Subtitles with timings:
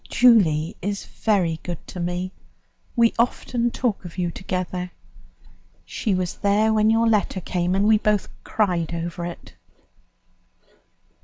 [0.09, 2.31] Julie is very good to me;
[2.95, 4.89] we often talk of you together.
[5.85, 9.53] She was there when your letter came, and we both cried over it.